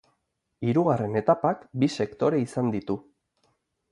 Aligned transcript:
Hirugarren 0.69 1.19
etapak 1.21 1.61
bi 1.83 1.91
sektore 1.97 2.41
izan 2.47 2.75
ditu. 2.79 2.99